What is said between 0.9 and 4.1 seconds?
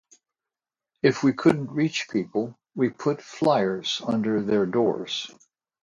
If we couldn’t reach people, we put flyers